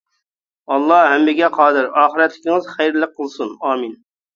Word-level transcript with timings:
ئاللا 0.71 0.97
ھەممىگە 1.03 1.51
قادىر 1.59 1.93
ئاخىرەتلىكىڭىز 2.03 2.75
خەيرلىك 2.77 3.19
قىلسۇن. 3.23 3.59
ئامىن. 3.69 4.01